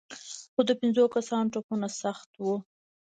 خو 0.53 0.61
د 0.69 0.71
پنځو 0.81 1.03
کسانو 1.15 1.51
ټپونه 1.53 1.87
سخت 2.01 2.29
وو. 2.43 2.55